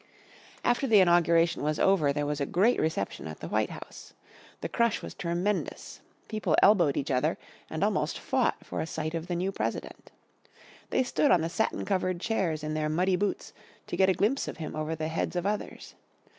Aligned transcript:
After 0.63 0.87
the 0.87 0.99
inauguration 0.99 1.61
was 1.61 1.77
over 1.79 2.11
there 2.11 2.25
was 2.25 2.41
a 2.41 2.47
great 2.47 2.79
reception 2.79 3.27
at 3.27 3.39
the 3.39 3.47
White 3.47 3.69
House. 3.69 4.15
The 4.61 4.67
crush 4.67 5.03
was 5.03 5.13
tremendous. 5.13 6.01
People 6.27 6.55
elbowed 6.63 6.97
each 6.97 7.11
other 7.11 7.37
and 7.69 7.83
almost 7.83 8.17
fought 8.17 8.65
for 8.65 8.81
a 8.81 8.87
sight 8.87 9.13
of 9.13 9.27
the 9.27 9.35
new 9.35 9.51
President. 9.51 10.09
They 10.89 11.03
stood 11.03 11.29
on 11.29 11.41
the 11.41 11.49
satin 11.49 11.85
covered 11.85 12.19
chairs 12.19 12.63
in 12.63 12.73
their 12.73 12.89
muddy 12.89 13.15
boots 13.15 13.53
to 13.85 13.95
get 13.95 14.09
a 14.09 14.13
glimpse 14.15 14.47
of 14.47 14.57
him 14.57 14.75
over 14.75 14.95
the 14.95 15.07
heads 15.07 15.35
of 15.35 15.45
others. 15.45 15.93